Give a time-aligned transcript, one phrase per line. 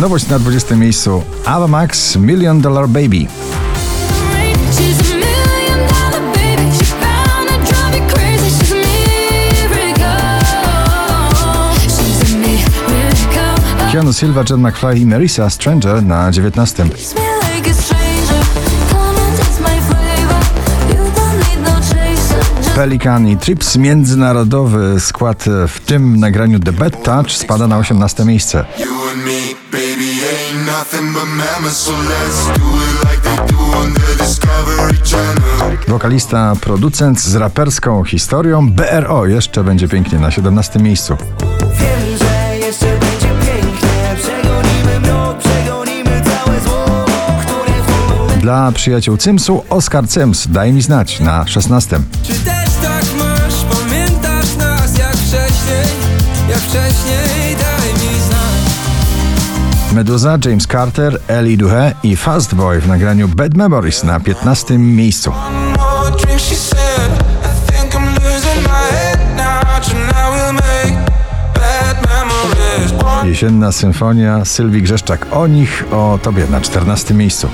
[0.00, 3.26] Nowość na 20 miejscu Ava Max Million Dollar Baby.
[13.92, 16.88] Keanu Silva, John McFly i Marisa Stranger na 19.
[16.88, 18.44] Kiss me like a stranger.
[18.90, 20.40] Come and taste my flavor.
[20.88, 22.56] You don't need no chaser.
[22.56, 28.24] Just Pelikan i Trips międzynarodowy skład w tym nagraniu The Bad Touch spada na 18
[28.24, 28.64] miejsce.
[29.74, 34.98] Baby, ain't nothing but mammals, so let's do it like they do on the Discovery
[35.04, 35.78] Channel.
[35.88, 41.16] Wokalista, producent z raperską historią BRO jeszcze będzie pięknie na 17 miejscu.
[41.60, 47.04] Wiem, że jeszcze będzie pięknie Przegonimy mrok, przegonimy całe zło
[47.46, 52.00] Które wokół Dla przyjaciół Cymsu Oskar Cyms, daj mi znać na 16.
[52.22, 53.78] Czy też tak masz?
[53.78, 55.86] Pamiętasz nas jak wcześniej?
[56.48, 57.56] Jak wcześniej?
[57.58, 57.73] Znać.
[59.94, 65.32] Meduza, James Carter, Ellie Duhe i Fast Boy w nagraniu Bad Memories na 15 miejscu.
[73.24, 77.48] Jesienna symfonia Sylwii Grzeszczak o nich, o tobie na 14 miejscu.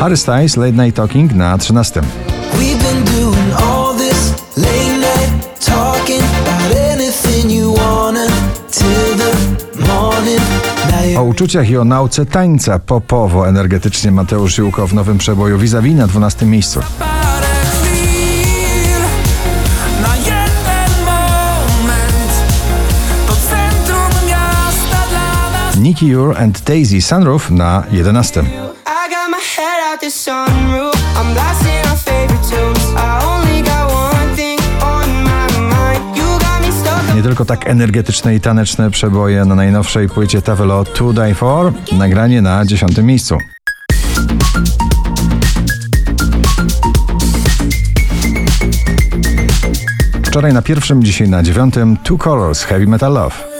[0.00, 2.02] Harry Styles, Late Night Talking na 13.
[4.58, 8.26] late night talking About anything you wanna
[8.70, 9.32] Till the
[9.86, 10.40] morning
[10.90, 15.58] Now O you're uczuciach i o nauce tańca popowo energetycznie Mateusz Jułko w nowym przeboju
[15.58, 16.80] Vis-a-vis na 12 miejscu.
[25.80, 28.44] Nicky Ure and Daisy Sunroof na 11.
[37.18, 42.42] Nie tylko tak energetyczne i taneczne przeboje na najnowszej płycie Tavelo To Die For, nagranie
[42.42, 43.38] na 10 miejscu.
[50.22, 53.57] Wczoraj na pierwszym, dzisiaj na dziewiątym Two Colors Heavy Metal Love.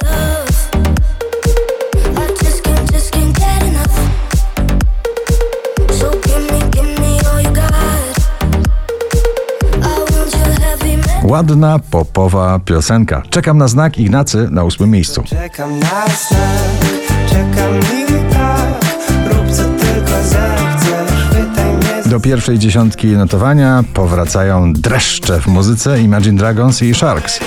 [11.29, 13.23] Ładna, popowa piosenka.
[13.31, 15.23] Czekam na znak Ignacy na ósmym miejscu.
[15.23, 23.85] Czekam na znak Czekam i tak Rób co tylko zechcesz mnie Do pierwszej dziesiątki notowania
[23.95, 27.41] powracają dreszcze w muzyce Imagine Dragons i Sharks.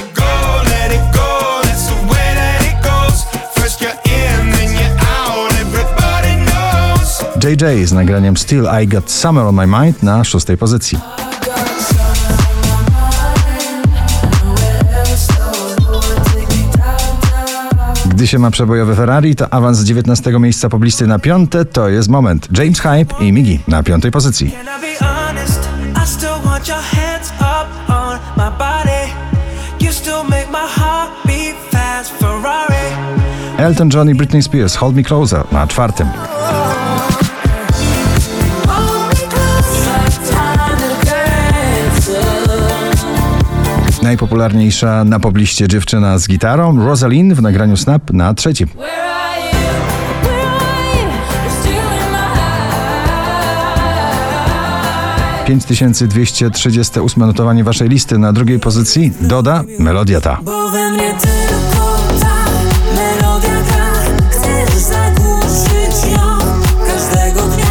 [7.43, 10.99] JJ z nagraniem Still I Got Summer on My Mind na szóstej pozycji.
[18.21, 22.09] Gdy się ma przebojowe Ferrari, to awans z 19 miejsca poblisty na piąte to jest
[22.09, 22.47] moment.
[22.57, 24.55] James Hype i Migi na piątej pozycji.
[33.57, 36.07] Elton John i Britney Spears Hold Me Closer na czwartym.
[44.11, 48.67] Najpopularniejsza na pobliście dziewczyna z gitarą Rosalind w nagraniu Snap na trzecim.
[48.77, 49.11] My eyes.
[55.45, 60.39] 5238 notowanie waszej listy na drugiej pozycji doda melodia ta.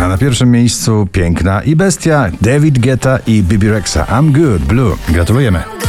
[0.02, 4.96] A na pierwszym miejscu piękna i bestia David Guetta i Bibi Rexa I'm Good Blue.
[5.08, 5.79] Gratulujemy.